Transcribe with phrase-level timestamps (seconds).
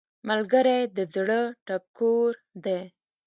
[0.29, 2.79] ملګری د زړه ټکور دی